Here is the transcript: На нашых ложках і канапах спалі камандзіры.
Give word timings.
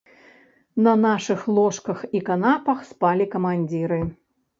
На 0.85 0.93
нашых 1.07 1.43
ложках 1.57 1.99
і 2.19 2.21
канапах 2.29 2.81
спалі 2.93 3.29
камандзіры. 3.35 4.01